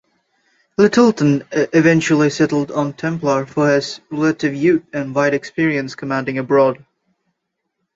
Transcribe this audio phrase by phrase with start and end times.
[0.79, 6.83] Lyttelton eventually settled on Templer for his relative youth and wide experience commanding abroad.